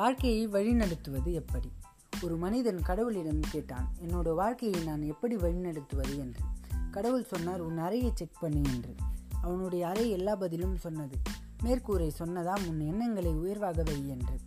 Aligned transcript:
வாழ்க்கையை 0.00 0.48
வழிநடத்துவது 0.48 1.32
எப்படி? 1.32 1.72
ஒரு 2.22 2.36
மனிதன் 2.36 2.76
கடவுளிடம் 2.76 3.42
கேட்டான் 3.50 3.92
என்னோட 4.06 4.34
வாழ்க்கையை 4.34 4.84
நான் 4.84 5.02
எப்படி 5.02 5.36
வழிநடத்துவது? 5.36 6.18
என்று. 6.18 6.40
கடவுள் 6.90 7.24
சொன்னார் 7.24 7.60
உன் 7.60 7.78
அறையை 7.78 8.10
செக் 8.14 8.40
பண்ணு 8.40 8.60
என்று. 8.74 8.94
அவனுடைய 9.42 9.88
அறை 9.88 10.10
எல்லா 10.10 10.34
பதிலும் 10.34 10.76
சொன்னது. 10.76 11.16
மேற்கூரை 11.62 12.10
சொன்னதாம் 12.18 12.68
உன் 12.68 12.80
எண்ணங்களை 12.80 13.30
உயர்வாக 13.30 13.82
வை 13.82 14.08
என்று. 14.08 14.38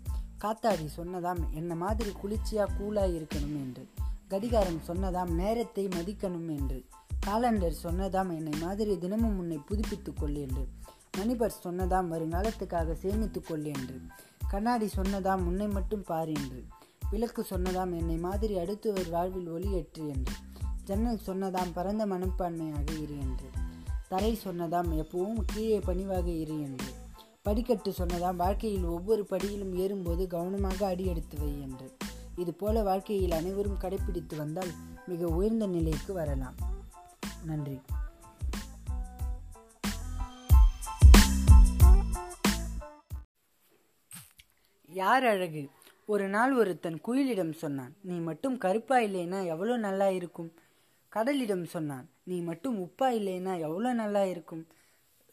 காத்தாடி 0.41 0.87
சொன்னதாம் 0.97 1.49
என்ன 1.49 1.75
மாதிரி 1.75 2.09
குளிர்ச்சியா 2.09 2.67
கூலா 2.79 3.03
இருக்கணும் 3.03 3.55
என்று. 3.55 3.87
கடிகாரம் 4.27 4.81
சொன்னதாம் 4.87 5.31
நேரத்தை 5.31 5.87
மதிக்கணும் 5.87 6.57
என்று. 6.57 6.85
காலண்டர் 7.25 7.75
சொன்னதாம் 7.83 8.35
என்னை 8.35 8.59
மாதிரி 8.61 8.97
தினமும் 8.97 9.37
உன்னை 9.37 9.59
புதுப்பித்துக்கொள் 9.69 10.35
என்று. 10.35 10.67
மணிபர் 11.17 11.53
சொன்னதாம் 11.63 12.11
வருங்காலத்துக்காக 12.11 12.93
சேமித்துக் 12.93 13.45
கொள் 13.47 13.63
என்று. 13.63 13.99
கண்ணாடி 14.47 14.89
சொன்னதாம் 14.95 15.45
உன்னை 15.45 15.67
மட்டும் 15.67 16.03
பார் 16.03 16.27
என்று. 16.27 16.63
விளக்கு 17.09 17.45
சொன்னதாம் 17.49 17.97
என்னை 17.97 18.17
மாதிரி 18.17 18.57
அடுத்தவர் 18.57 19.09
வாழ்வில் 19.09 19.49
ஒளியேற்று 19.49 20.07
என்று. 20.07 20.33
ஜன்னல் 20.83 21.19
சொன்னதாம் 21.25 21.71
பரந்த 21.73 22.05
மனப்பான்மையாக 22.05 23.01
இரு 23.01 23.19
என்று. 23.19 23.49
தரை 24.07 24.39
சொன்னதாம் 24.45 25.03
எப்பவும் 25.03 25.43
கீழே 25.45 25.79
பணிவாக 25.79 26.29
இரு 26.29 26.61
என்று. 26.61 26.93
படிக்கட்டு 27.41 27.91
சொன்னதாம் 27.91 28.35
வாழ்க்கையில் 28.35 28.83
ஒவ்வொரு 28.83 29.27
படியிலும் 29.29 29.75
ஏறும்போது 29.75 30.27
கவனமாக 30.27 30.87
அடி 30.87 31.05
எடுத்து 31.05 31.39
வை 31.39 31.61
என்று. 31.61 31.97
இது 32.35 32.53
போல 32.53 32.83
வாழ்க்கையில் 32.83 33.31
அனைவரும் 33.31 33.79
கடைபிடித்து 33.81 34.35
வந்தால் 34.37 34.69
மிக 35.07 35.27
உயர்ந்த 35.27 35.67
நிலைக்கு 35.67 36.13
வரலாம். 36.13 36.53
நன்றி. 37.45 37.79
யார் 44.93 45.25
அழகு? 45.25 45.63
ஒரு 46.05 46.29
நாள் 46.29 46.53
ஒருத்தன் 46.53 46.97
குயிலிடம் 47.01 47.51
சொன்னான் 47.51 47.93
நீ 48.01 48.15
மட்டும் 48.19 48.57
கருப்பா 48.57 48.97
இல்லைனா 48.97 49.45
எவ்வளோ 49.45 49.77
நல்லா 49.77 50.07
இருக்கும்? 50.09 50.51
கடலிடம் 51.11 51.63
சொன்னான் 51.63 52.09
நீ 52.23 52.41
மட்டும் 52.41 52.77
உப்பா 52.79 53.07
இல்லைனா 53.09 53.59
எவ்வளோ 53.59 53.93
நல்லா 53.93 54.23
இருக்கும்? 54.23 54.63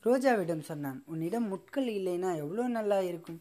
ரோஜாவிடம் 0.04 0.60
சொன்னான் 0.60 1.02
உன்னிடம் 1.06 1.48
முட்கள் 1.48 1.88
இல்லைன்னா 1.88 2.36
எவ்வளோ 2.36 2.68
நல்லா 2.68 2.98
இருக்கும்? 3.00 3.40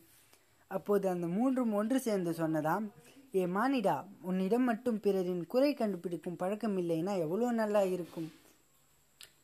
அப்போது 0.68 1.10
அந்த 1.10 1.28
மூன்றும் 1.28 1.74
ஒன்று 1.74 2.00
சேர்ந்து 2.00 2.32
சொன்னதாம் 2.32 2.88
ஏ 3.36 3.46
மானிடா 3.46 3.96
உன்னிடம் 4.22 4.64
மட்டும் 4.64 5.00
பிறரின் 5.00 5.44
குறை 5.48 5.74
கண்டுபிடிக்கும் 5.74 6.36
பழக்கம் 6.36 6.78
இல்லைன்னா 6.78 7.18
எவ்வளோ 7.20 7.52
நல்லா 7.52 7.82
இருக்கும்? 7.82 8.30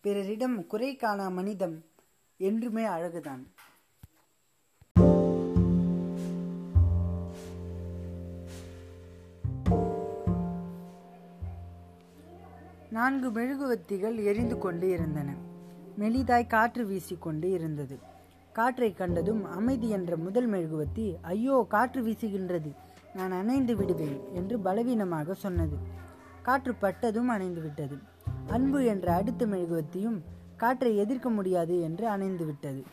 பிறரிடம் 0.01 0.67
குறை 0.67 0.95
காணா 0.95 1.29
மனிதம் 1.29 1.77
என்றுமே 2.39 2.85
அழகுதான். 2.85 3.43
நான்கு 12.95 13.29
மெழுகுவத்திகள் 13.29 14.17
எரிந்து 14.23 14.57
கொண்டு 14.57 14.89
இருந்தன. 14.89 15.29
மெலிதாய் 15.99 16.47
காற்று 16.47 16.83
வீசிக்கொண்டு 16.85 17.43
இருந்தது. 17.43 17.95
காற்றை 18.53 18.93
கண்டதும் 18.93 19.41
அமைதி 19.45 19.89
என்ற 19.89 20.17
முதல் 20.17 20.49
மெழுகுவத்தி 20.51 21.05
ஐயோ 21.21 21.65
காற்று 21.69 22.01
வீசுகின்றது. 22.01 22.71
நான் 23.15 23.31
அணைந்து 23.31 23.75
விடுவேன் 23.75 24.19
என்று 24.33 24.59
பலவீனமாக 24.59 25.33
சொன்னது. 25.33 25.77
காற்று 26.41 26.73
பட்டதும் 26.75 27.27
அணைந்து 27.27 27.61
விட்டது. 27.61 27.97
அன்பு 28.47 28.85
என்ற 28.85 29.13
அடுத்த 29.13 29.45
மெழுகுவத்தியும் 29.45 30.19
காற்றை 30.57 30.97
எதிர்க்க 30.97 31.29
முடியாது 31.29 31.81
என்று 31.81 32.07
அணைந்து 32.07 32.45
விட்டது. 32.45 32.83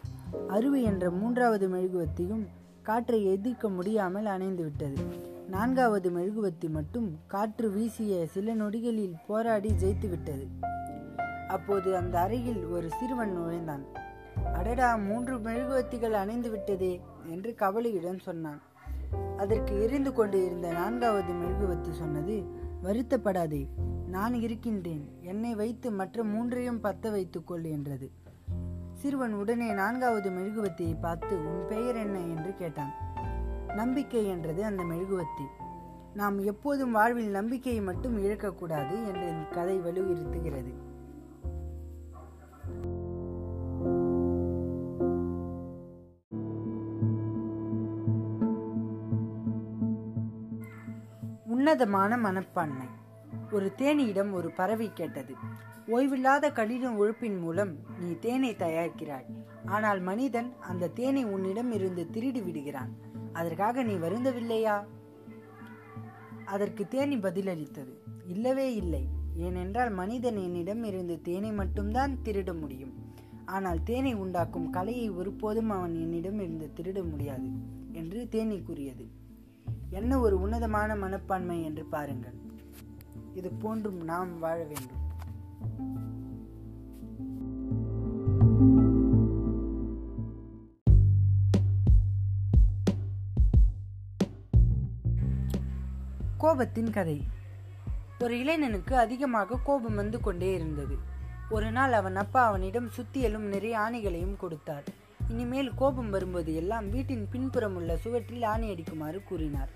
அருவி 0.49 0.83
என்ற 0.83 1.11
மூன்றாவது 1.11 1.69
மெழுகுவத்தியும் 1.69 2.45
காற்றை 2.83 3.21
எதிர்க்க 3.27 3.69
முடியாமல் 3.69 4.27
அணைந்து 4.27 4.63
விட்டது. 4.63 5.31
நான்காவது 5.49 6.11
மெழுகுவத்தி 6.11 6.71
மட்டும் 6.71 7.19
காற்று 7.27 7.71
வீசிய 7.71 8.27
சில 8.27 8.55
நொடிகளில் 8.55 9.15
போராடி 9.27 9.73
ஜெயித்துவிட்டது. 9.83 10.47
அப்போது 11.49 11.97
அந்த 11.97 12.21
அறையில் 12.21 12.67
ஒரு 12.67 12.91
சிறுவன் 12.91 13.33
நுழைந்தான். 13.33 13.85
அடடா 14.55 14.97
மூன்று 14.97 15.39
மெழுகுவத்திகள் 15.39 16.11
அணைந்து 16.11 16.51
விட்டதே 16.51 17.01
என்று 17.27 17.55
கவலையுடன் 17.55 18.19
சொன்னான். 18.19 18.63
அதற்கு 19.37 19.83
எரிந்து 19.83 20.13
கொண்டு 20.13 20.45
இருந்த 20.45 20.73
நான்காவது 20.73 21.33
மெழுகுவத்தி 21.33 21.91
சொன்னது 21.91 22.43
வருத்தப்படாதே 22.85 23.67
நான் 24.09 24.35
இருக்கின்றேன். 24.35 25.09
என்னை 25.21 25.55
வைத்து 25.55 25.91
மற்ற 25.91 26.25
மூன்றையும் 26.25 26.83
பத்த 26.83 27.11
வைத்துக்கொள் 27.11 27.65
என்றது. 27.65 28.11
சிறுவன் 28.93 29.33
உடனே 29.33 29.73
நான்காவது 29.73 30.31
மெழுகுவத்தியை 30.31 30.97
பார்த்து 31.01 31.37
உன் 31.37 31.67
பெயர் 31.69 31.97
என்ன? 31.97 32.19
என்று 32.19 32.55
கேட்டான். 32.55 32.93
நம்பிக்கை 33.75 34.29
என்றது 34.29 34.65
அந்த 34.65 34.83
மெழுகுவத்தி 34.83 35.47
நாம் 36.15 36.39
எப்போதும் 36.39 36.93
வாழ்வில் 36.93 37.31
நம்பிக்கையை 37.31 37.83
மட்டும் 37.83 38.25
இழக்கக்கூடாது 38.25 39.07
என்று 39.07 39.35
கதை 39.51 39.81
வலியுறுத்துகிறது. 39.81 40.73
உன்னதமான 51.47 52.17
மனப்பான்மை. 52.17 52.87
ஒரு 53.53 53.73
தேனியிடம் 53.77 54.33
ஒரு 54.33 54.51
பறவை 54.51 54.91
கேட்டது. 54.95 55.35
ஓய்வில்லாத 55.87 56.53
கடின 56.53 56.93
உழைப்பின் 56.93 57.39
மூலம் 57.39 57.77
நீ 58.01 58.19
தேனை 58.21 58.55
தயாரிக்கிறாய். 58.55 59.27
ஆனால் 59.67 60.01
மனிதன் 60.01 60.53
அந்த 60.61 60.89
தேனை 60.89 61.25
உன்னிடம் 61.25 61.73
இருந்து 61.73 62.11
திருடி 62.11 62.41
விடுகிறான். 62.41 63.11
அதற்காக 63.33 63.83
நீ 63.83 63.95
வருந்தவில்லையா? 63.95 64.85
அதற்கு 66.45 66.89
தேனி 66.89 67.17
பதிலளித்தது. 67.17 67.93
இல்லவே 68.27 68.75
இல்லை. 68.75 69.09
ஏனென்றால் 69.37 69.91
மனிதன் 69.91 70.37
என்னிடம் 70.37 70.85
இருந்து 70.85 71.21
தேனை 71.21 71.53
மட்டும்தான் 71.53 72.19
திருட 72.25 72.61
முடியும். 72.61 72.93
ஆனால் 73.45 73.83
தேனை 73.83 74.15
உண்டாக்கும் 74.15 74.71
கலையை 74.71 75.11
ஒருபோதும் 75.11 75.71
அவன் 75.71 75.95
என்னிடம் 75.95 76.41
இருந்து 76.41 76.71
திருட 76.77 77.11
முடியாது 77.11 77.49
என்று 77.93 78.29
தேனி 78.29 78.63
கூறியது. 78.63 79.07
என்ன 79.91 80.21
ஒரு 80.21 80.41
உன்னதமான 80.41 80.97
மனப்பான்மை 80.97 81.65
என்று 81.65 81.85
பாருங்கள். 81.85 82.35
இது 83.35 83.51
போன்றும் 83.51 84.01
நாம் 84.05 84.39
வாழ 84.39 84.65
வேண்டும். 84.65 85.01
கோபத்தின் 96.43 96.91
கதை. 96.91 97.23
ஒரு 98.19 98.39
இளைஞனுக்கு 98.39 98.97
அதிகமாக 98.97 99.59
கோபம் 99.65 99.95
வந்து 99.95 100.21
கொண்டே 100.21 100.55
இருந்தது. 100.55 100.97
ஒரு 101.51 101.71
நாள் 101.71 101.93
அவன் 101.93 102.17
அப்பா 102.17 102.47
அவனிடம் 102.47 102.91
சுத்தியலும் 102.97 103.47
நிறைய 103.55 103.79
ஆணைகளையும் 103.79 104.37
கொடுத்தார். 104.37 104.83
இனிமேல் 105.29 105.75
கோபம் 105.75 106.11
வரும்போது 106.11 106.55
எல்லாம் 106.55 106.91
வீட்டின் 106.91 107.29
பின்புறம் 107.31 107.77
உள்ள 107.77 107.97
சுவற்றில் 107.97 108.43
ஆணி 108.43 108.69
அடிக்குமாறு 108.71 109.25
கூறினார். 109.25 109.69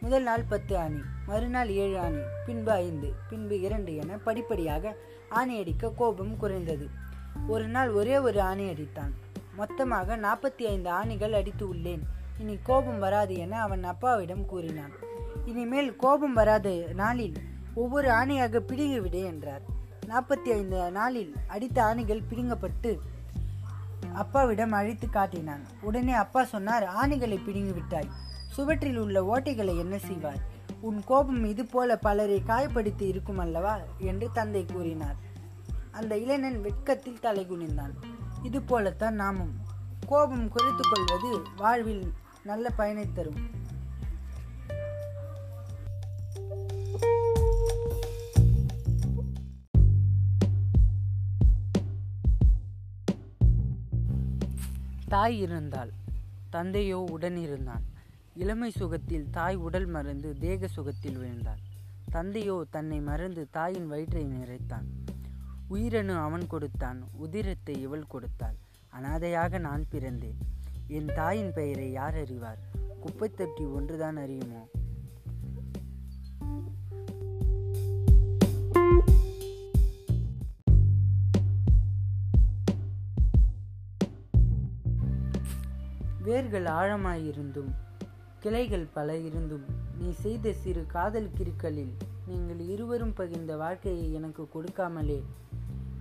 முதல் 0.00 0.22
நாள் 0.22 0.44
பத்து 0.48 0.78
ஆணி 0.78 1.00
மறுநாள் 1.26 1.70
ஏழு 1.70 1.98
ஆணி 1.98 2.22
பின்பு 2.46 2.72
ஐந்து 2.72 3.12
பின்பு 3.28 3.60
இரண்டு 3.60 3.96
என 3.96 4.16
படிப்படியாக 4.16 4.96
ஆணி 5.28 5.58
அடிக்க 5.58 5.90
கோபம் 5.90 6.36
குறைந்தது. 6.36 6.88
ஒரு 7.46 7.68
நாள் 7.68 7.90
ஒரே 7.90 8.18
ஒரு 8.18 8.40
ஆணி 8.40 8.70
அடித்தான். 8.70 9.12
மொத்தமாக 9.56 10.16
நாற்பத்தி 10.16 10.62
ஐந்து 10.62 10.90
ஆணிகள் 10.90 11.32
அடித்து 11.32 11.74
உள்ளேன். 11.74 12.04
இனி 12.38 12.58
கோபம் 12.62 12.98
வராது 12.98 13.36
என 13.36 13.60
அவன் 13.60 13.84
அப்பாவிடம் 13.84 14.46
கூறினான். 14.46 15.12
இனிமேல் 15.46 15.96
கோபம் 15.96 16.32
வராது 16.32 16.94
நாளில் 16.94 17.34
ஒவ்வொரு 17.74 18.08
ஆணையாக 18.08 18.60
பிடுங்கிவிடு 18.68 19.24
என்றார். 19.24 19.62
நாற்பத்தி 20.06 20.48
ஐந்து 20.48 20.90
நாளில் 20.90 21.34
அடித்த 21.46 21.82
ஆணைகள் 21.82 22.22
பிடுங்கப்பட்டு 22.30 22.98
அப்பாவிடம் 24.12 24.72
அழைத்து 24.72 25.10
காட்டினான். 25.10 25.66
உடனே 25.80 26.12
அப்பா 26.12 26.44
சொன்னார் 26.44 26.82
ஆணைகளை 26.82 27.44
பிடுங்கி 27.44 27.72
விட்டாய் 27.72 28.10
சுவற்றில் 28.50 28.96
உள்ள 28.96 29.22
ஓட்டைகளை 29.34 29.78
என்ன 29.78 29.98
செய்வார் 29.98 30.52
உன் 30.80 31.04
கோபம் 31.04 31.44
இது 31.44 31.64
போல 31.64 31.96
பலரை 31.96 32.42
காயப்படுத்தி 32.46 33.02
இருக்கும் 33.02 33.38
அல்லவா? 33.38 33.78
என்று 33.98 34.28
தந்தை 34.32 34.64
கூறினார். 34.64 35.16
அந்த 35.92 36.18
இளைஞன் 36.18 36.60
வெட்கத்தில் 36.60 37.20
தலை 37.20 37.46
குனிந்தான். 37.50 37.92
இது 38.42 38.62
போலத்தான் 38.62 39.14
நாமும் 39.14 39.52
கோபம் 40.06 40.48
குறைத்து 40.48 40.82
கொள்வது 40.90 41.42
வாழ்வில் 41.56 42.12
நல்ல 42.44 42.70
பயனை 42.70 43.06
தரும். 43.12 43.62
தாய் 55.08 55.38
இருந்தாள். 55.38 55.90
தந்தையோ 56.50 57.04
உடன் 57.10 57.36
இருந்தான். 57.36 57.84
இளமை 58.34 58.70
சுகத்தில் 58.70 59.30
தாய் 59.30 59.56
உடல் 59.56 59.86
மறந்து 59.86 60.36
தேக 60.38 60.66
சுகத்தில் 60.66 61.16
விழுந்தாள். 61.16 61.62
தந்தையோ 62.10 62.64
தன்னை 62.70 63.00
மறந்து 63.00 63.46
தாயின் 63.50 63.86
வயிற்றை 63.86 64.24
நிறைத்தான். 64.24 64.86
உயிரணு 65.68 66.16
அவன் 66.18 66.46
கொடுத்தான். 66.46 67.04
உதிரத்தை 67.24 67.76
இவள் 67.78 68.06
கொடுத்தாள். 68.06 68.56
அனாதையாக 68.88 69.58
நான் 69.58 69.84
பிறந்தேன். 69.92 70.40
என் 70.86 71.10
தாயின் 71.14 71.52
பெயரை 71.52 71.90
யார் 71.90 72.14
அறிவார்? 72.14 72.58
குப்பைத்தட்டி 73.06 73.72
ஒன்றுதான் 73.72 74.16
அறியுமோ? 74.16 74.62
வேர்கள் 86.24 86.64
ஆழமாயிருந்தும் 86.64 87.72
கிளைகள் 88.40 88.86
பல 88.92 89.16
இருந்தும் 89.16 89.64
நீ 89.98 90.10
செய்த 90.10 90.52
சிறு 90.52 90.86
காதல் 90.86 91.30
கிருக்களில் 91.38 91.92
நீங்கள் 92.26 92.58
இருவரும் 92.58 93.12
பகிர்ந்த 93.16 93.56
வாழ்க்கையை 93.56 94.12
எனக்கு 94.12 94.48
கொடுக்காமலே. 94.54 95.22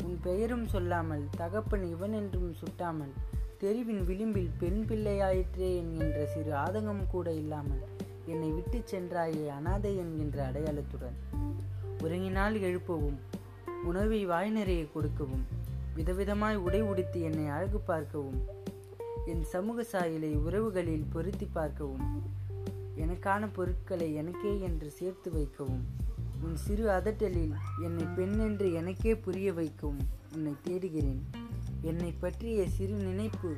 உன் 0.04 0.20
பெயரும் 0.22 0.66
சொல்லாமல் 0.68 1.26
தகப்பன் 1.38 1.84
இவன் 1.84 2.14
என்றும் 2.14 2.54
சுட்டாமல் 2.54 3.14
தெருவின் 3.58 4.06
விளிம்பில் 4.06 4.50
பெண் 4.60 4.86
பிள்ளையாயிற்றே 4.88 5.70
என்கின்ற 5.76 6.26
சிறு 6.26 6.54
ஆதங்கம் 6.54 7.08
கூட 7.08 7.32
இல்லாமல் 7.32 7.84
என்னை 8.26 8.50
விட்டு 8.50 8.84
சென்றாயே 8.92 9.48
அனாதை 9.48 9.98
என்கின்ற 9.98 10.52
அடையாளத்துடன். 10.52 11.18
உறங்கினால் 12.00 12.60
எழுப்பவும் 12.60 13.20
உணவை 13.84 14.26
வாய் 14.26 14.50
நிறைய 14.50 14.92
கொடுக்கவும் 14.92 15.46
விதவிதமாய் 15.96 16.56
உடை 16.56 16.82
உடுத்தி 16.82 17.22
என்னை 17.22 17.48
அழகு 17.48 17.80
பார்க்கவும் 17.80 18.62
என் 19.26 19.44
சமூக 19.44 19.84
சாயலை 19.84 20.38
உறவுகளில் 20.38 21.06
பொருத்தி 21.10 21.46
பார்க்கவும் 21.46 22.24
எனக்கான 22.98 23.50
பொருட்களை 23.54 24.14
எனக்கே 24.14 24.60
என்று 24.60 24.92
சேர்த்து 24.92 25.32
வைக்கவும் 25.32 25.86
உன் 26.42 26.56
சிறு 26.56 26.90
அதட்டலில் 26.90 27.54
என்னை 27.84 28.06
பெண் 28.16 28.40
என்று 28.40 28.74
எனக்கே 28.74 29.16
புரிய 29.16 29.54
வைக்கவும் 29.54 30.00
உன்னை 30.34 30.54
தேடுகிறேன். 30.64 31.22
என்னை 31.82 32.12
பற்றிய 32.12 32.70
சிறு 32.70 32.94
நினைப்பு 32.94 33.56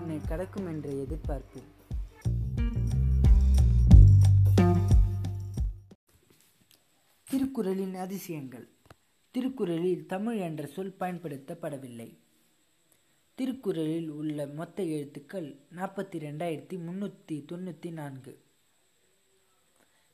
உன்னை 0.00 0.20
கடக்கும் 0.28 0.66
என்ற 0.66 0.90
எதிர்பார்ப்பு 0.90 1.60
திருக்குறளின் 7.26 7.94
அதிசயங்கள். 7.94 8.68
திருக்குறளில் 9.30 10.06
தமிழ் 10.06 10.38
என்ற 10.38 10.66
சொல் 10.66 10.96
பயன்படுத்தப்படவில்லை. 11.00 12.23
திருக்குறளில் 13.34 14.08
உள்ள 14.08 14.46
மொத்த 14.46 14.82
எழுத்துக்கள் 14.82 15.56
நாற்பத்தி 15.76 16.18
ரெண்டாயிரத்தி 16.18 16.78
முன்னூற்றி 16.86 17.44
தொண்ணூற்றி 17.52 17.92
நான்கு. 17.92 18.38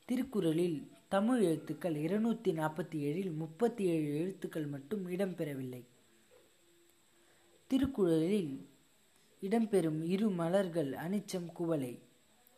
திருக்குறளில் 0.05 0.91
தமிழ் 1.09 1.41
எழுத்துக்கள் 1.41 1.95
இருநூற்றி 1.95 2.51
நாற்பத்தி 2.51 2.95
ஏழில் 2.95 3.33
முப்பத்தி 3.33 3.83
ஏழு 3.83 4.15
எழுத்துக்கள் 4.19 4.65
மட்டும் 4.65 5.09
இடம்பெறவில்லை. 5.09 5.85
திருக்குறளில் 7.67 8.67
இடம்பெறும் 9.41 10.03
இரு 10.03 10.29
மலர்கள் 10.29 10.91
அனிச்சம் 10.91 11.51
குவளை. 11.53 11.99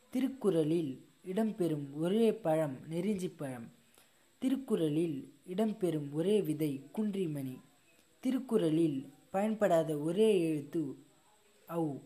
திருக்குறளில் 0.09 1.01
இடம்பெறும் 1.25 1.93
ஒரே 1.93 2.33
பழம் 2.33 2.77
நெறிஞ்சி 2.89 3.31
பழம். 3.37 3.71
திருக்குறளில் 4.39 5.33
இடம்பெறும் 5.47 6.11
ஒரே 6.11 6.41
விதை 6.41 6.81
குன்றிமணி. 6.95 7.59
திருக்குறளில் 8.19 9.12
பயன்படாத 9.33 9.97
ஒரே 9.97 10.41
எழுத்து 10.41 10.81
ஔ. 11.69 11.99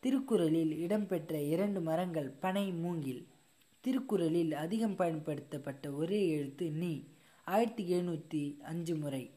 திருக்குறளில் 0.00 0.72
இடம்பெற்ற 0.78 1.42
இரண்டு 1.42 1.80
மரங்கள் 1.80 2.28
பனை 2.40 2.72
மூங்கில். 2.72 3.26
திருக்குறளில் 3.80 4.52
அதிகம் 4.52 4.96
பயன்படுத்தப்பட்ட 4.96 5.90
ஒரே 5.90 6.28
எழுத்து 6.28 6.70
நீ. 6.70 6.92
ஆயிரத்தி 7.44 7.84
எழுநூற்றி 7.92 8.60
அஞ்சு 8.60 8.96
முறை. 8.96 9.30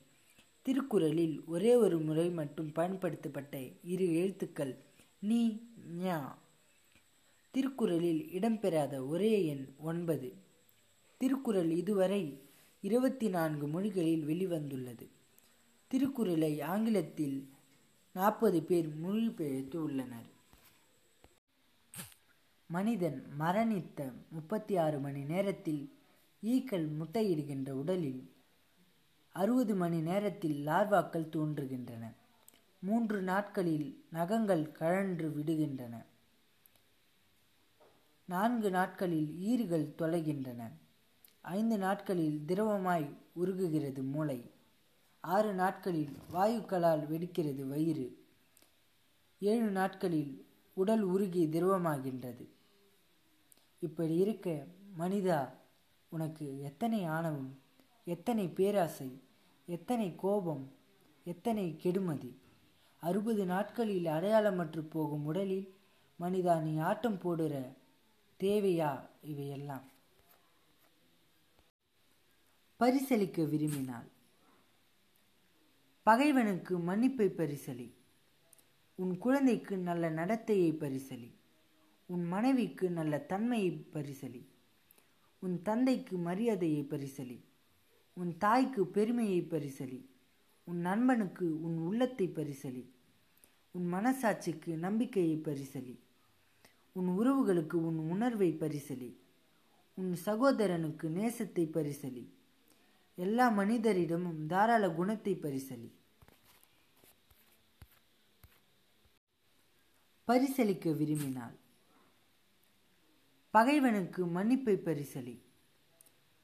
திருக்குறளில் 0.62 1.46
ஒரே 1.46 1.76
ஒரு 1.76 2.00
முறை 2.00 2.30
மட்டும் 2.30 2.72
பயன்படுத்தப்பட்ட 2.72 3.54
இரு 3.84 4.16
எழுத்துக்கள் 4.16 4.74
நீ 5.20 5.42
ஞா. 6.00 6.20
திருக்குறளில் 7.52 8.22
இடம்பெறாத 8.32 9.08
ஒரே 9.08 9.46
எண் 9.46 9.66
ஒன்பது. 9.80 10.34
திருக்குறள் 11.18 11.72
இதுவரை 11.72 12.22
இருபத்தி 12.82 13.30
நான்கு 13.30 13.68
மொழிகளில் 13.68 14.28
வெளிவந்துள்ளது. 14.28 15.06
திருக்குறளை 15.90 16.62
ஆங்கிலத்தில் 16.62 17.50
நாற்பது 18.14 18.64
பேர் 18.64 18.96
மொழிபெயர்த்து 18.96 19.84
உள்ளனர். 19.84 20.28
மனிதன் 22.68 23.24
மரணித்த 23.40 24.12
முப்பத்தி 24.30 24.78
ஆறு 24.78 25.00
மணி 25.00 25.24
நேரத்தில் 25.24 25.94
ஈக்கள் 26.42 26.98
முட்டையிடுகின்ற 26.98 27.70
உடலில் 27.70 28.32
அறுபது 29.34 29.76
மணி 29.76 30.02
நேரத்தில் 30.02 30.66
லார்வாக்கள் 30.66 31.30
தோன்றுகின்றன. 31.30 32.14
மூன்று 32.80 33.22
நாட்களில் 33.22 34.04
நகங்கள் 34.10 34.72
கழன்று 34.72 35.30
விடுகின்றன. 35.30 36.06
நான்கு 38.26 38.70
நாட்களில் 38.70 39.40
ஈறுகள் 39.40 39.94
தொலைகின்றன. 39.98 40.72
ஐந்து 41.42 41.78
நாட்களில் 41.78 42.44
திரவமாய் 42.48 43.10
உருகுகிறது 43.44 44.04
மூளை. 44.04 44.58
ஆறு 45.22 45.54
நாட்களில் 45.54 46.18
வாயுக்களால் 46.34 47.04
வெடிக்கிறது 47.08 47.68
வயிறு. 47.68 48.26
ஏழு 49.40 49.70
நாட்களில் 49.70 50.46
உடல் 50.74 51.02
உருகி 51.02 51.46
திரவமாகின்றது. 51.46 52.46
இப்படி 53.80 54.16
இருக்க 54.16 54.66
மனிதா 55.00 55.50
உனக்கு 56.10 56.62
எத்தனை 56.62 57.06
ஆணவம் 57.06 57.60
எத்தனை 58.06 58.48
பேராசை 58.48 59.22
எத்தனை 59.66 60.16
கோபம் 60.16 60.72
எத்தனை 61.24 61.80
கெடுமதி. 61.84 62.36
அறுபது 63.00 63.46
நாட்களில் 63.46 64.06
அடையாளமற்று 64.06 64.80
போகும் 64.80 65.26
உடலில் 65.26 65.74
மனிதா 66.20 66.62
நீ 66.62 66.78
ஆட்டம் 66.78 67.20
போடுற 67.20 67.74
தேவையா 68.40 69.10
இவையெல்லாம்? 69.22 69.84
பரிசளிக்க 72.80 73.50
விரும்பினாள் 73.50 74.08
பகைவனுக்கு 76.10 76.78
மன்னிப்பை 76.80 77.28
பரிசலி. 77.28 77.92
உன் 78.96 79.18
குழந்தைக்கு 79.18 79.78
நல்ல 79.78 80.12
நடத்தையை 80.12 80.72
பரிசலி. 80.78 81.32
உன் 82.06 82.28
மனைவிக்கு 82.28 82.90
நல்ல 82.90 83.20
தன்மையை 83.20 83.86
பரிசலி. 83.94 84.46
உன் 85.40 85.62
தந்தைக்கு 85.62 86.18
மரியாதையை 86.18 86.82
பரிசலி. 86.84 87.40
உன் 88.14 88.38
தாய்க்கு 88.38 88.88
பெருமையை 88.88 89.42
பரிசலி. 89.42 90.06
உன் 90.64 90.80
நண்பனுக்கு 90.80 91.64
உன் 91.64 91.78
உள்ளத்தை 91.78 92.28
பரிசலி. 92.28 92.86
உன் 93.72 93.94
மனசாட்சிக்கு 93.94 94.76
நம்பிக்கையை 94.76 95.38
பரிசலி. 95.38 96.00
உன் 96.92 97.08
உறவுகளுக்கு 97.08 97.74
உன் 97.74 97.98
உணர்வை 97.98 98.58
பரிசலி. 98.60 99.16
உன் 99.94 100.16
சகோதரனுக்கு 100.26 101.08
நேசத்தை 101.08 101.70
பரிசலி. 101.70 102.26
எல்லா 103.16 103.52
மனிதரிடமும் 103.52 104.46
தாராள 104.48 104.90
குணத்தை 104.90 105.36
பரிசலி. 105.36 105.98
பரிசளிக்க 110.30 110.92
விரும்பினாள். 110.96 111.56
பகைவனுக்கு 113.52 114.26
மன்னிப்பை 114.26 114.76
பரிசலி 114.78 115.42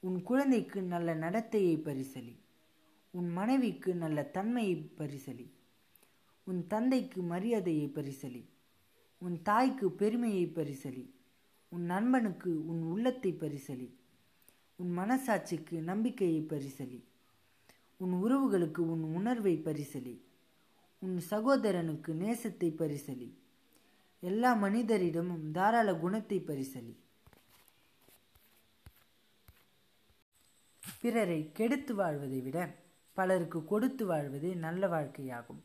உன் 0.02 0.22
குழந்தைக்கு 0.22 0.82
நல்ல 0.82 1.14
நடத்தையை 1.14 1.76
பரிசலி 1.78 2.34
உன் 3.10 3.28
மனைவிக்கு 3.32 3.94
நல்ல 3.94 4.22
தன்மையை 4.22 4.76
பரிசலி 4.98 5.46
உன் 6.44 6.66
தந்தைக்கு 6.66 7.22
மரியாதையை 7.22 7.86
பரிசலி 7.88 8.42
உன் 9.18 9.42
தாய்க்கு 9.42 9.92
பெருமையை 9.92 10.46
பரிசலி 10.46 11.04
உன் 11.68 11.84
நண்பனுக்கு 11.84 12.66
உன் 12.66 12.82
உள்ளத்தை 12.82 13.32
பரிசலி 13.32 13.88
உன் 14.76 14.98
மனசாட்சிக்கு 14.98 15.80
நம்பிக்கையை 15.80 16.42
பரிசலி 16.42 17.00
உன் 17.96 18.12
உறவுகளுக்கு 18.12 18.78
உன் 18.78 19.04
உணர்வை 19.14 19.56
பரிசலி 19.64 20.20
உன் 20.98 21.16
சகோதரனுக்கு 21.30 22.12
நேசத்தை 22.14 22.70
பரிசலி 22.74 23.28
எல்லா 24.20 24.54
மனிதரிடமும் 24.54 25.50
தாராள 25.50 25.94
குணத்தை 25.94 26.40
பரிசலி. 26.40 26.94
பிறரை 31.00 31.52
கெடுத்து 31.52 31.94
வாழ்வதை 31.94 32.40
விட 32.40 32.74
பலருக்கு 33.14 33.64
கொடுத்து 33.64 34.06
வாழ்வதே 34.06 34.54
நல்ல 34.54 34.86
வாழ்க்கையாகும். 34.86 35.62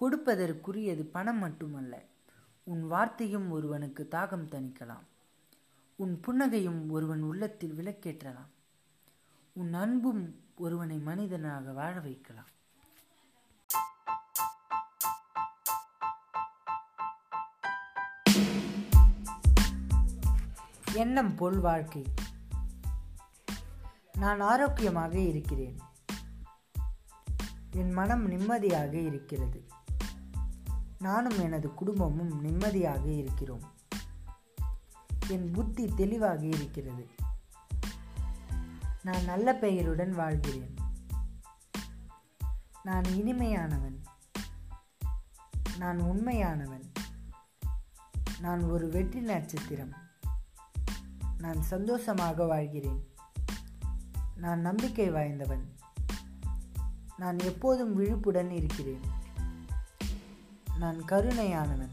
கொடுப்பதற்குரியது 0.00 1.02
பணம் 1.02 1.38
மட்டுமல்ல 1.38 2.04
உன் 2.64 2.86
வார்த்தையும் 2.86 3.50
ஒருவனுக்கு 3.50 4.08
தாகம் 4.10 4.48
தணிக்கலாம். 4.50 5.06
உன் 5.96 6.20
புன்னகையும் 6.26 6.88
ஒருவன் 6.88 7.22
உள்ளத்தில் 7.22 7.72
விளக்கேற்றலாம். 7.72 8.52
உன் 9.52 9.74
அன்பும் 9.74 10.40
ஒருவனை 10.54 10.98
மனிதனாக 10.98 11.72
வாழ 11.72 12.00
வைக்கலாம். 12.00 12.52
எண்ணம் 20.94 21.34
போல் 21.34 21.60
வாழ்க்கை. 21.60 22.04
நான் 24.18 24.40
ஆரோக்கியமாக 24.40 25.18
இருக்கிறேன். 25.18 25.78
என் 27.70 27.92
மனம் 27.92 28.26
நிம்மதியாக 28.26 28.96
இருக்கிறது. 28.96 29.66
நானும் 30.98 31.38
எனது 31.38 31.74
குடும்பமும் 31.74 32.40
நிம்மதியாக 32.40 33.10
இருக்கிறோம். 33.10 33.72
என் 35.28 35.50
புத்தி 35.50 35.86
தெளிவாக 35.86 36.44
இருக்கிறது. 36.44 37.08
நான் 39.02 39.24
நல்ல 39.24 39.54
பெயருடன் 39.54 40.10
வாழ்கிறேன். 40.10 40.74
நான் 42.82 43.02
இனிமையானவன். 43.02 44.02
நான் 45.78 46.00
உண்மையானவன். 46.00 46.92
நான் 48.40 48.62
ஒரு 48.62 48.88
வெற்றி 48.88 49.20
நட்சத்திரம். 49.20 50.03
நான் 51.38 51.62
சந்தோஷமாக 51.62 52.44
வாழ்கிறேன். 52.44 53.08
நான் 54.36 54.60
நம்பிக்கை 54.60 55.10
வாய்ந்தவன். 55.10 55.72
நான் 57.16 57.38
எப்போதும் 57.38 57.94
விழிப்புடன் 57.94 58.50
இருக்கிறேன். 58.50 59.00
நான் 60.78 61.04
கருணையானவன். 61.08 61.90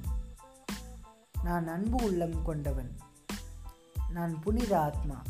நான் 1.43 1.67
அன்பு 1.67 2.05
உள்ளம் 2.05 2.43
கொண்டவன். 2.43 2.98
நான் 4.10 4.39
புனித 4.39 4.79
ஆத்மா. 4.79 5.21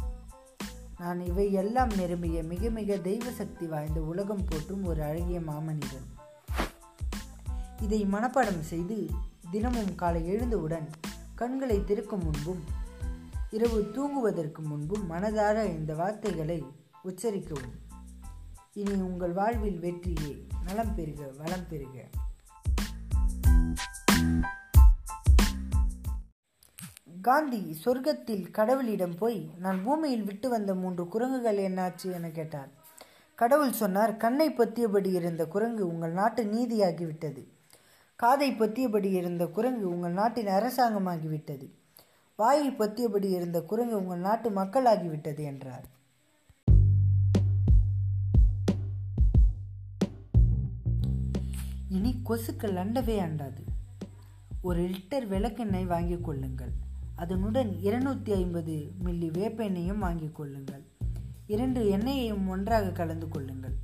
நான் 0.97 1.19
இவை 1.19 1.51
எல்லாம் 1.51 1.89
நிரம்பிய 1.89 2.43
மிக 2.43 2.69
மிக 2.69 2.97
தெய்வ 2.97 3.31
சக்தி 3.31 3.65
வாய்ந்த 3.65 3.99
உலகம் 3.99 4.45
போற்றும் 4.45 4.83
ஒரு 4.83 5.03
அழகிய 5.03 5.39
மாமனிதன். 5.39 6.19
இதை 7.79 8.05
மனப்பாடம் 8.05 8.59
செய்து 8.59 9.09
தினமும் 9.51 9.95
காலை 9.95 10.27
எழுந்தவுடன் 10.27 10.89
கண்களை 11.35 11.83
திறக்கும் 11.83 12.23
முன்பும் 12.23 12.79
இரவு 13.51 13.91
தூங்குவதற்கு 13.91 14.61
முன்பும் 14.61 15.11
மனதார 15.11 15.65
இந்த 15.65 15.95
வார்த்தைகளை 15.95 16.63
உச்சரிக்கவும். 17.03 17.75
இனி 18.73 18.91
உங்கள் 18.91 19.31
வாழ்வில் 19.31 19.79
வெற்றியே 19.81 20.47
நலம் 20.65 20.95
பெறுக 20.95 21.31
வளம் 21.37 21.67
பெறுக. 21.69 22.03
காந்தி 27.21 27.77
சொர்க்கத்தில் 27.85 28.51
கடவுளிடம் 28.51 29.17
போய் 29.17 29.51
நான் 29.57 29.83
பூமியில் 29.83 30.23
விட்டு 30.23 30.49
வந்த 30.49 30.75
மூன்று 30.75 31.07
குரங்குகள் 31.07 31.57
என்னாச்சு? 31.57 32.13
என 32.13 32.29
கேட்டார். 32.29 32.69
கடவுள் 33.35 33.71
சொன்னார் 33.71 34.17
கண்ணை 34.17 34.49
பத்தியபடி 34.49 35.13
இருந்த 35.13 35.45
குரங்கு 35.45 35.87
உங்கள் 35.87 36.11
நாட்டு 36.11 36.43
நீதியாகிவிட்டது. 36.43 37.47
காதை 38.15 38.51
பத்தியபடி 38.51 39.11
இருந்த 39.11 39.45
குரங்கு 39.45 39.89
உங்கள் 39.89 40.11
நாட்டின் 40.11 40.47
அரசாங்கமாகிவிட்டது. 40.47 41.79
வாயில் 42.41 42.77
பத்தியபடி 42.79 43.29
இருந்த 43.37 43.57
குரங்கு 43.71 43.95
உங்கள் 44.01 44.25
நாட்டு 44.27 44.49
மக்களாகிவிட்டது 44.49 45.41
என்றார். 45.51 45.87
இனி 51.95 52.11
கொசுக்கள் 52.27 52.77
அண்டவே 52.83 53.17
அண்டாது. 53.25 53.63
ஒரு 54.67 54.81
லிட்டர் 54.93 55.25
விளக்கெண்ணெய் 55.33 55.91
வாங்கிக் 55.93 56.23
கொள்ளுங்கள். 56.23 56.73
அதனுடன் 57.15 57.71
இருநூற்றி 57.87 58.31
ஐம்பது 58.33 58.75
மில்லி 59.05 59.29
வேப்பெண்ணையும் 59.39 60.03
வாங்கிக் 60.05 60.35
கொள்ளுங்கள். 60.35 60.83
இரண்டு 61.53 61.81
எண்ணெயையும் 61.97 62.45
ஒன்றாக 62.47 62.91
கலந்து 62.99 63.27
கொள்ளுங்கள். 63.27 63.77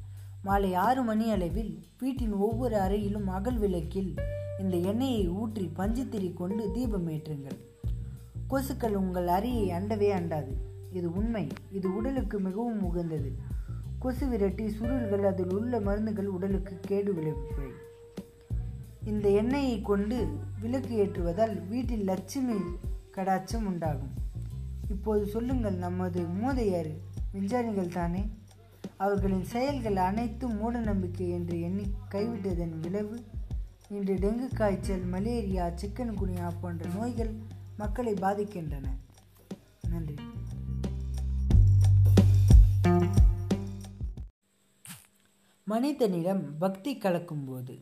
மாலை 0.48 0.74
ஆறு 0.88 1.02
மணி 1.04 1.26
அளவில் 1.36 1.74
வீட்டின் 2.02 2.36
ஒவ்வொரு 2.46 2.78
அறையிலும் 2.86 3.28
அகல் 3.38 3.58
விளக்கில் 3.58 4.12
இந்த 4.64 4.76
எண்ணெயை 4.92 5.24
ஊற்றி 5.40 5.66
பஞ்சுத்திரி 5.80 6.30
கொண்டு 6.34 6.64
தீபம் 6.76 7.10
ஏற்றுங்கள். 7.16 7.58
கொசுக்கள் 8.50 8.94
உங்கள் 8.94 9.28
அரியை 9.28 9.70
அண்டவே 9.70 10.10
அண்டாது. 10.12 10.54
இது 10.92 11.14
உண்மை. 11.14 11.48
இது 11.72 11.96
உடலுக்கு 11.96 12.40
மிகவும் 12.40 12.84
உகந்தது. 12.84 13.32
கொசு 14.00 14.28
விரட்டி 14.28 14.66
சுருள்கள் 14.68 15.26
அதில் 15.26 15.52
உள்ள 15.52 15.80
மருந்துகள் 15.80 16.28
உடலுக்கு 16.28 16.80
கேடு 16.82 17.14
விளைவிப்பவை. 17.14 17.70
இந்த 19.04 19.30
எண்ணெயை 19.30 19.82
கொண்டு 19.82 20.28
விளக்கு 20.62 21.06
ஏற்றுவதால் 21.06 21.68
வீட்டில் 21.68 22.04
லட்சுமி 22.04 22.56
கடாட்சம் 23.16 23.66
உண்டாகும். 23.66 24.12
இப்போது 24.90 25.26
சொல்லுங்கள் 25.26 25.76
நமது 25.76 26.22
மூதையர் 26.22 26.98
விஞ்ஞானிகள் 27.32 27.88
தானே? 27.88 28.26
அவர்களின் 28.98 29.44
செயல்கள் 29.44 29.96
அனைத்தும் 29.96 30.58
மூட 30.58 30.80
நம்பிக்கை 30.80 31.30
என்று 31.30 31.62
எண்ணி 31.62 31.84
கைவிட்டதன் 32.12 32.80
விளைவு? 32.82 33.20
இன்று 33.90 34.14
டெங்கு 34.14 34.56
காய்ச்சல் 34.56 35.04
மலேரியா 35.04 35.68
சிக்கன் 35.68 36.16
குனியா 36.22 36.52
போன்ற 36.62 36.86
நோய்கள் 36.96 37.34
மக்களை 37.78 38.14
பாதிக்கின்றன. 38.14 38.86
நன்றி. 39.90 40.16
மனிதனிடம் 45.64 46.58
பக்தி 46.58 46.98
கலக்கும்போது 46.98 47.80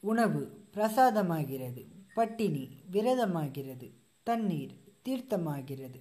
உணவு 0.00 0.66
பிரசாதமாகிறது 0.74 1.86
பட்டினி 2.14 2.68
விரதமாகிறது 2.92 3.90
தண்ணீர் 4.22 4.74
தீர்த்தமாகிறது 5.04 6.00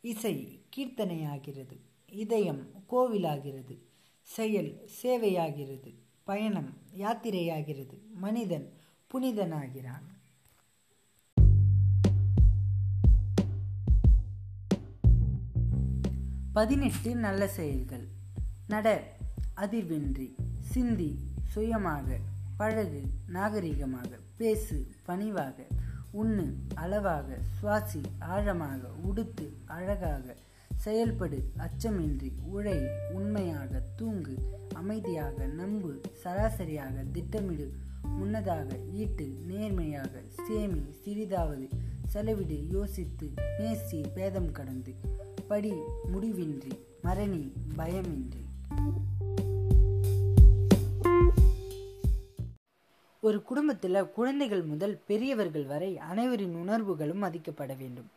இசை 0.00 0.64
கீர்த்தனையாகிறது 0.76 1.80
இதயம் 2.06 2.66
கோவிலாகிறது 2.90 3.78
செயல் 4.22 4.88
சேவையாகிறது 5.02 5.94
பயணம் 6.24 6.76
யாத்திரையாகிறது 6.96 7.98
மனிதன் 8.14 8.72
புனிதனாகிறான். 9.14 10.14
பதினெட்டு 16.56 17.10
நல்ல 17.16 17.42
செயல்கள். 17.48 18.04
நட 18.68 18.88
அதிர்வின்றி 19.56 20.28
சிந்தி 20.72 21.10
சுயமாக 21.52 22.18
பழகு 22.56 23.02
நாகரிகமாக 23.28 24.10
பேசு 24.36 24.76
பணிவாக 25.06 25.58
உண்ணு 26.12 26.46
அளவாக 26.74 27.38
சுவாசி 27.56 28.00
ஆழமாக 28.28 28.82
உடுத்து 29.02 29.46
அழகாக 29.66 30.36
செயல்படு 30.84 31.38
அச்சமின்றி 31.56 32.30
உழை 32.52 32.78
உண்மையாக 33.14 33.82
தூங்கு 33.96 34.36
அமைதியாக 34.74 35.46
நம்பு 35.46 35.92
சராசரியாக 36.24 37.04
திட்டமிடு 37.12 37.68
முன்னதாக 38.18 38.68
ஈட்டு 38.94 39.26
நேர்மையாக 39.46 40.14
சேமி 40.38 40.82
சிறிதாவது 41.04 41.68
செலவிடு 42.06 42.58
யோசித்து 42.68 43.28
நேசி 43.58 44.00
பேதம் 44.14 44.52
கடந்து 44.52 44.94
படி 45.48 45.72
முடிவின்றி 46.12 46.72
மரணி 47.04 47.42
பயமின்றி? 47.78 48.42
ஒரு 53.20 53.42
குடும்பத்தில் 53.42 54.10
குழந்தைகள் 54.10 54.62
முதல் 54.62 54.96
பெரியவர்கள் 55.06 55.64
வரை 55.64 55.98
அனைவரின் 55.98 56.54
உணர்வுகளும் 56.54 57.22
மதிக்கப்பட 57.22 57.76
வேண்டும். 57.76 58.10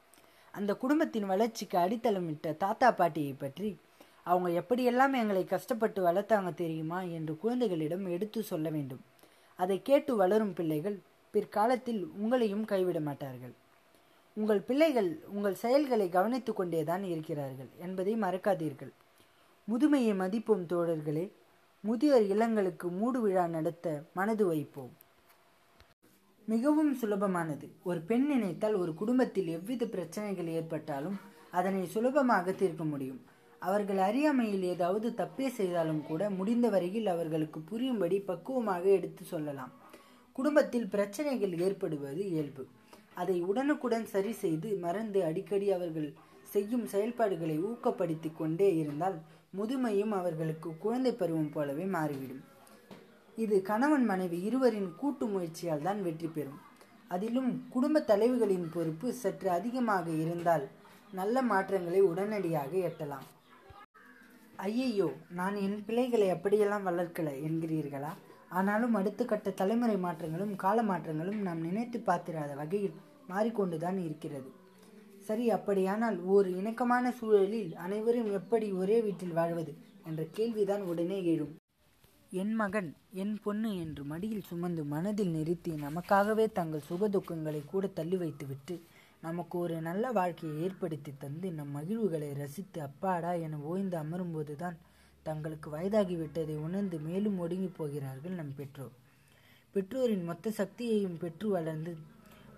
அந்த 0.51 0.75
குடும்பத்தின் 0.75 1.25
வளர்ச்சிக்கு 1.25 1.77
அடித்தளமிட்ட 1.77 2.57
தாத்தா 2.57 2.91
பாட்டியை 2.91 3.33
பற்றி 3.33 3.69
அவங்க 4.23 4.49
எப்படியெல்லாம் 4.61 5.15
எங்களை 5.21 5.43
கஷ்டப்பட்டு 5.45 5.99
வளர்த்தாங்க 6.05 6.53
தெரியுமா 6.53 7.01
என்று 7.01 7.37
குழந்தைகளிடம் 7.37 8.05
எடுத்து 8.05 8.43
சொல்ல 8.43 8.69
வேண்டும். 8.69 8.99
அதை 9.55 9.81
கேட்டு 9.81 10.15
வளரும் 10.15 10.53
பிள்ளைகள் 10.53 10.99
பிற்காலத்தில் 11.31 12.07
உங்களையும் 12.21 12.65
கைவிட 12.65 12.99
மாட்டார்கள். 12.99 13.53
உங்கள் 14.39 14.59
பிள்ளைகள் 14.59 15.09
உங்கள் 15.27 15.55
செயல்களை 15.55 16.09
கவனித்துக் 16.09 16.55
கொண்டேதான் 16.55 17.03
இருக்கிறார்கள் 17.03 17.69
என்பதை 17.79 18.13
மறக்காதீர்கள். 18.15 18.91
முதுமையை 19.67 20.13
மதிப்போம் 20.13 20.65
தோழர்களே. 20.69 21.25
முதியோர் 21.81 22.21
இல்லங்களுக்கு 22.21 22.87
மூடு 22.91 23.21
விழா 23.21 23.47
நடத்த 23.47 24.03
மனது 24.13 24.45
வைப்போம். 24.45 24.93
மிகவும் 26.45 26.97
சுலபமானது. 27.01 27.67
ஒரு 27.83 27.99
பெண் 27.99 28.27
நினைத்தால் 28.27 28.73
ஒரு 28.73 28.93
குடும்பத்தில் 28.93 29.47
எவ்வித 29.47 29.85
பிரச்சனைகள் 29.85 30.47
ஏற்பட்டாலும் 30.47 31.19
அதனை 31.51 31.85
சுலபமாக 31.85 32.51
தீர்க்க 32.51 32.83
முடியும். 32.83 33.21
அவர்கள் 33.59 33.97
அறியாமையில் 33.97 34.63
ஏதாவது 34.63 35.09
தப்பே 35.09 35.47
செய்தாலும் 35.47 36.03
கூட 36.03 36.29
முடிந்த 36.29 36.69
வரையில் 36.69 37.07
அவர்களுக்கு 37.07 37.59
புரியும்படி 37.59 38.19
பக்குவமாக 38.19 38.83
எடுத்து 38.83 39.23
சொல்லலாம். 39.23 39.71
குடும்பத்தில் 40.31 40.87
பிரச்சனைகள் 40.87 41.59
ஏற்படுவது 41.59 42.29
இயல்பு. 42.29 42.65
அதை 43.21 43.37
உடனுக்குடன் 43.49 44.07
சரி 44.13 44.31
செய்து 44.43 44.69
மறந்து 44.83 45.19
அடிக்கடி 45.29 45.67
அவர்கள் 45.77 46.09
செய்யும் 46.53 46.85
செயல்பாடுகளை 46.93 47.55
ஊக்கப்படுத்தி 47.69 48.29
கொண்டே 48.39 48.69
இருந்தால் 48.81 49.17
முதுமையும் 49.57 50.13
அவர்களுக்கு 50.19 50.69
குழந்தை 50.83 51.11
பருவம் 51.21 51.51
போலவே 51.55 51.85
மாறிவிடும். 51.95 52.43
இது 53.37 53.55
கணவன் 53.69 54.05
மனைவி 54.11 54.37
இருவரின் 54.47 54.89
கூட்டு 55.01 55.25
முயற்சியால் 55.33 55.85
தான் 55.87 55.99
வெற்றி 56.07 56.29
பெறும். 56.35 56.59
அதிலும் 57.15 57.51
குடும்ப 57.73 58.01
தலைவிகளின் 58.11 58.67
பொறுப்பு 58.73 59.07
சற்று 59.21 59.49
அதிகமாக 59.57 60.07
இருந்தால் 60.23 60.65
நல்ல 61.19 61.41
மாற்றங்களை 61.51 62.01
உடனடியாக 62.11 62.71
எட்டலாம். 62.89 63.27
ஐயையோ 64.67 65.09
நான் 65.39 65.55
என் 65.65 65.77
பிள்ளைகளை 65.87 66.27
அப்படியெல்லாம் 66.33 66.87
வளர்க்கல 66.89 67.29
என்கிறீர்களா? 67.47 68.11
ஆனாலும் 68.57 68.97
அடுத்த 68.99 69.21
கட்ட 69.25 69.49
தலைமுறை 69.61 69.95
மாற்றங்களும் 70.05 70.53
கால 70.63 70.81
மாற்றங்களும் 70.89 71.39
நாம் 71.47 71.61
நினைத்து 71.67 71.97
பார்த்திராத 72.07 72.51
வகையில் 72.61 72.97
மாறிக்கொண்டுதான் 73.29 73.99
இருக்கிறது. 74.03 74.49
சரி 75.19 75.51
அப்படியானால் 75.51 76.17
ஒரு 76.19 76.57
இணக்கமான 76.57 77.11
சூழலில் 77.11 77.75
அனைவரும் 77.75 78.31
எப்படி 78.31 78.71
ஒரே 78.71 79.01
வீட்டில் 79.01 79.33
வாழ்வது 79.33 79.73
என்ற 80.05 80.23
கேள்விதான் 80.31 80.81
உடனே 80.81 81.25
எழும். 81.25 81.53
என் 82.31 82.53
மகன் 82.53 82.95
என் 83.13 83.39
பொண்ணு 83.43 83.77
என்று 83.77 84.03
மடியில் 84.03 84.47
சுமந்து 84.47 84.83
மனதில் 84.83 85.29
நிறுத்தி 85.29 85.71
நமக்காகவே 85.71 86.51
தங்கள் 86.51 86.87
சுக 86.87 87.09
துக்கங்களை 87.09 87.61
கூட 87.65 87.87
தள்ளி 87.87 88.17
வைத்துவிட்டு 88.17 88.81
நமக்கு 89.21 89.57
ஒரு 89.59 89.81
நல்ல 89.81 90.11
வாழ்க்கையை 90.11 90.61
ஏற்படுத்தி 90.61 91.11
தந்து 91.17 91.51
நம் 91.51 91.75
மகிழ்வுகளை 91.75 92.33
ரசித்து 92.33 92.81
அப்பாடா 92.81 93.31
என 93.31 93.57
ஓய்ந்து 93.57 93.97
அமரும்போதுதான் 93.97 94.77
தங்களுக்கு 95.23 95.69
வயதாகிவிட்டதை 95.77 96.55
உணர்ந்து 96.57 96.99
மேலும் 96.99 97.39
ஒடுங்கி 97.39 97.69
போகிறார்கள் 97.77 98.31
நம் 98.31 98.55
பெற்றோர். 98.55 98.95
பெற்றோரின் 99.71 100.23
மொத்த 100.23 100.49
சக்தியையும் 100.49 101.17
பெற்று 101.19 101.49
வளர்ந்து 101.49 101.97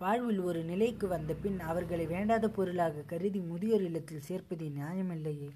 வாழ்வில் 0.01 0.39
ஒரு 0.39 0.63
நிலைக்கு 0.63 1.07
வந்த 1.07 1.33
பின் 1.33 1.59
அவர்களை 1.59 2.05
வேண்டாத 2.05 2.45
பொருளாக 2.49 3.01
கருதி 3.01 3.39
முதியோர் 3.39 3.81
இல்லத்தில் 3.81 4.23
சேர்ப்பது 4.29 4.65
நியாயமில்லையே. 4.69 5.49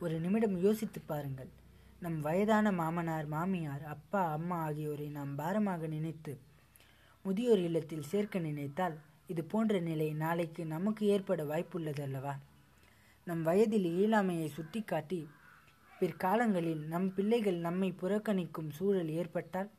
ஒரு 0.00 0.20
நிமிடம் 0.20 0.56
யோசித்து 0.62 1.00
பாருங்கள். 1.06 1.50
நம் 2.00 2.20
வயதான 2.20 2.72
மாமனார் 2.72 3.26
மாமியார் 3.26 3.84
அப்பா 3.84 4.22
அம்மா 4.32 4.56
ஆகியோரை 4.62 5.06
நாம் 5.08 5.34
பாரமாக 5.34 5.86
நினைத்து 5.86 6.32
முதியோர் 7.24 7.58
இல்லத்தில் 7.58 8.02
சேர்க்க 8.02 8.38
நினைத்தால் 8.38 8.96
இது 9.26 9.44
போன்ற 9.44 9.80
நிலை 9.80 10.08
நாளைக்கு 10.14 10.64
நமக்கு 10.64 11.06
ஏற்பட 11.06 11.44
வாய்ப்புள்ளது 11.44 12.02
அல்லவா 12.02 12.34
நம் 13.26 13.42
வயதில் 13.42 13.88
இயலாமையை 13.92 14.48
சுட்டிக்காட்டி 14.48 15.20
பிற்காலங்களில் 15.92 16.82
நம் 16.86 17.08
பிள்ளைகள் 17.14 17.60
நம்மை 17.60 17.92
புறக்கணிக்கும் 18.02 18.70
சூழல் 18.70 19.14
ஏற்பட்டால் 19.20 19.70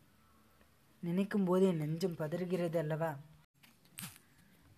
நினைக்கும் 1.03 1.43
போதே 1.43 1.71
நெஞ்சம் 1.73 2.19
பதறுகிறது 2.19 2.77
அல்லவா 2.77 3.11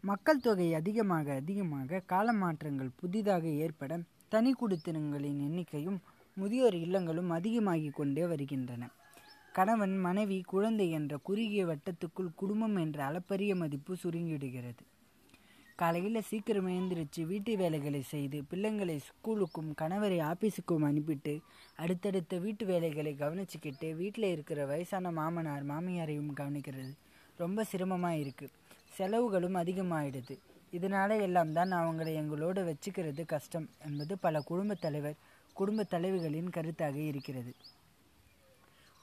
மக்கள் 0.10 0.42
தொகை 0.46 0.66
அதிகமாக 0.74 1.28
அதிகமாக 1.42 2.00
கால 2.12 2.34
மாற்றங்கள் 2.34 2.90
புதிதாக 3.00 3.44
ஏற்பட 3.66 3.94
தனி 4.34 4.52
குடித்தனங்களின் 4.60 5.40
எண்ணிக்கையும் 5.46 6.00
முதியோர் 6.38 6.76
இல்லங்களும் 6.76 7.30
அதிகமாகி 7.30 7.90
கொண்டே 7.90 8.24
வருகின்றன. 8.26 8.90
கணவன் 9.54 9.96
மனைவி 9.98 10.38
குழந்தை 10.42 10.88
என்ற 10.92 11.18
குறுகிய 11.18 11.62
வட்டத்துக்குள் 11.66 12.30
குடும்பம் 12.36 12.76
என்ற 12.76 13.00
அளப்பரிய 13.06 13.54
மதிப்பு 13.56 13.96
சுருங்கிவிடுகிறது. 14.04 14.84
காலையில் 15.76 16.28
சீக்கிரம் 16.30 16.70
எழுந்திரிச்சு 16.74 17.24
வீட்டு 17.32 17.56
வேலைகளை 17.62 18.02
செய்து 18.12 18.42
பிள்ளைங்களை 18.52 18.98
ஸ்கூலுக்கும் 19.08 19.72
கணவரை 19.82 20.20
ஆபீஸுக்கும் 20.32 20.86
அனுப்பிட்டு 20.90 21.34
அடுத்தடுத்த 21.76 22.38
வீட்டு 22.46 22.66
வேலைகளை 22.66 23.16
கவனிச்சுக்கிட்டு 23.24 23.90
வீட்டில் 23.96 24.30
இருக்கிற 24.32 24.60
வயசான 24.66 25.12
மாமனார் 25.12 25.66
மாமியாரையும் 25.72 26.32
கவனிக்கிறது. 26.42 26.94
ரொம்ப 27.40 27.64
சிரமமாக 27.64 28.22
இருக்குது 28.26 28.54
செலவுகளும் 28.96 29.56
அதிகமாகிடுது 29.56 30.36
இதனால 30.72 31.22
எல்லாம் 31.22 31.54
தான் 31.54 31.72
அவங்களை 31.72 32.14
எங்களோட 32.22 32.60
வச்சுக்கிறது 32.70 33.24
கஷ்டம் 33.25 33.68
என்பது 33.86 34.14
பல 34.18 34.42
குடும்பத் 34.42 34.82
தலைவர் 34.82 35.18
குடும்பத் 35.54 35.90
தலைவிகளின் 35.90 36.50
கருத்தாக 36.50 36.96
இருக்கிறது. 36.96 37.52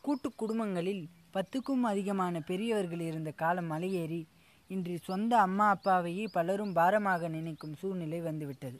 கூட்டு 0.05 0.29
குடும்பங்களில் 0.35 1.03
பத்துக்கும் 1.35 1.83
அதிகமான 1.83 2.41
பெரியவர்கள் 2.41 3.01
இருந்த 3.01 3.31
காலம் 3.31 3.71
மலையேறி 3.71 4.21
இன்று 4.71 4.99
சொந்த 5.03 5.33
அம்மா 5.39 5.67
அப்பாவையே 5.75 6.25
பலரும் 6.33 6.73
பாரமாக 6.73 7.29
நினைக்கும் 7.29 7.75
சூழ்நிலை 7.75 8.21
வந்துவிட்டது. 8.21 8.79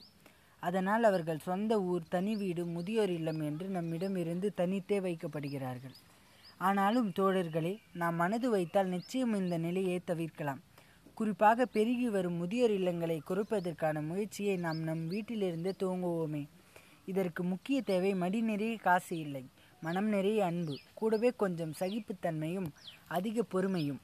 அதனால் 0.63 1.03
அவர்கள் 1.03 1.45
சொந்த 1.49 1.81
ஊர் 1.81 2.03
தனி 2.09 2.33
வீடு 2.35 2.65
முதியோர் 2.65 3.09
இல்லம் 3.09 3.41
என்று 3.41 3.67
நம்மிடம் 3.67 4.15
இருந்து 4.15 4.49
தனித்தே 4.57 4.99
வைக்கப்படுகிறார்கள். 4.99 5.95
ஆனாலும் 6.57 7.09
தோழர்களே 7.19 7.73
நாம் 7.93 8.15
மனது 8.15 8.49
வைத்தால் 8.49 8.87
நிச்சயம் 8.87 9.33
இந்த 9.33 9.57
நிலையை 9.57 9.97
தவிர்க்கலாம். 10.05 10.61
குறிப்பாக 11.13 11.65
பெருகி 11.65 12.09
வரும் 12.09 12.33
முதியோர் 12.33 12.71
இல்லங்களை 12.71 13.19
குறைப்பதற்கான 13.29 14.01
முயற்சியை 14.01 14.57
நாம் 14.57 14.79
நம் 14.79 15.11
வீட்டிலிருந்தே 15.11 15.71
துவங்குவோமே. 15.79 16.43
இதற்கு 17.05 17.43
முக்கிய 17.43 17.81
தேவை 17.81 18.15
மடி 18.15 18.41
நிறைய 18.41 18.77
காசு 18.77 19.17
இல்லை 19.17 19.45
மனம் 19.81 20.07
நிறைய 20.07 20.45
அன்பு 20.45 20.77
கூடவே 20.93 21.31
கொஞ்சம் 21.35 21.73
சகிப்புத்தன்மையும் 21.79 22.69
அதிக 23.07 23.43
பொறுமையும். 23.43 23.99